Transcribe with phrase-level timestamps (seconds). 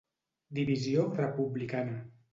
[0.59, 2.03] Divisió republicana.